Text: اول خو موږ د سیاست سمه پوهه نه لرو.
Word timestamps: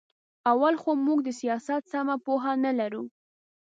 اول 0.51 0.73
خو 0.81 0.91
موږ 1.05 1.19
د 1.23 1.29
سیاست 1.41 1.81
سمه 1.91 2.15
پوهه 2.25 2.53
نه 2.65 2.71
لرو. 2.79 3.03